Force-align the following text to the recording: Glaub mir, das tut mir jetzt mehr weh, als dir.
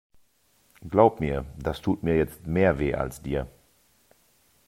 Glaub 0.89 1.19
mir, 1.19 1.45
das 1.59 1.79
tut 1.79 2.01
mir 2.01 2.17
jetzt 2.17 2.47
mehr 2.47 2.79
weh, 2.79 2.95
als 2.95 3.21
dir. 3.21 3.45